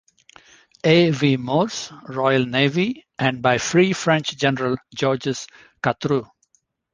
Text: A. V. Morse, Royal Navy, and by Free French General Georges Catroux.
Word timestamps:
A. 0.83 1.11
V. 1.11 1.37
Morse, 1.37 1.93
Royal 2.09 2.43
Navy, 2.43 3.05
and 3.19 3.39
by 3.39 3.59
Free 3.59 3.93
French 3.93 4.35
General 4.35 4.75
Georges 4.95 5.45
Catroux. 5.83 6.25